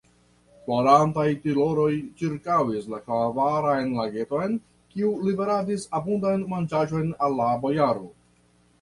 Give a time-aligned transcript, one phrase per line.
[0.69, 1.91] Florantaj tilioj
[2.21, 4.59] ĉirkaŭis la klarakvan lageton,
[4.97, 8.15] kiu liveradis abundan manĝaĵon al la bojaro.